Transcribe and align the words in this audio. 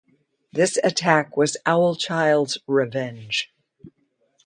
This 0.51 0.79
attack 0.83 1.37
was 1.37 1.57
Owl 1.63 1.93
Child's 1.93 2.57
revenge. 2.65 3.53